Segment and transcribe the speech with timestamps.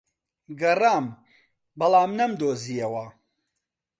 [0.59, 1.05] گەڕام،
[1.79, 3.05] بەڵام نەمدۆزییەوە.